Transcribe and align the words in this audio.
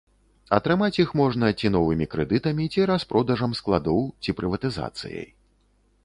Атрымаць 0.57 0.99
іх 1.03 1.09
можна 1.19 1.49
ці 1.59 1.67
новымі 1.75 2.07
крэдытамі, 2.13 2.65
ці 2.75 2.87
распродажам 2.91 3.51
складоў, 3.59 4.01
ці 4.25 4.35
прыватызацыяй. 4.39 5.29